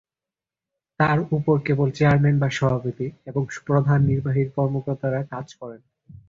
[0.99, 5.81] তার উপরে কেবল চেয়ারম্যান বা সভাপতি এবং প্রধান নির্বাহী কর্মকর্তা কাজ করেন।